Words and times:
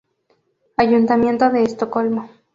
Ayuntamiento 0.77 1.51
de 1.51 1.61
Estocolmo 1.61 2.27